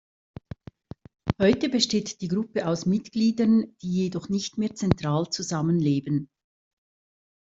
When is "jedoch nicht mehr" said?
4.05-4.73